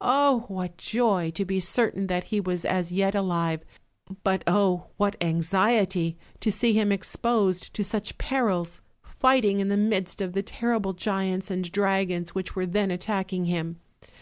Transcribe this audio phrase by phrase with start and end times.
[0.00, 0.46] Oh!
[0.48, 3.62] what joy, to be certain that he was yet alive;
[4.24, 4.86] but oh!
[4.96, 10.42] what anxiety, to see him exposed to such perils, fighting in the midst of the
[10.42, 13.78] terrible giants and dragons which were then attacking him.